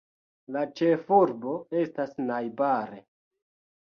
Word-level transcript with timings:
La 0.53 0.61
ĉefurbo 0.77 1.53
estas 1.81 2.15
najbare. 2.31 2.99